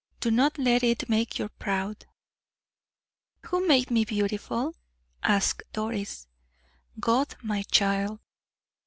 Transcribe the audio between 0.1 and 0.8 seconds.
Do not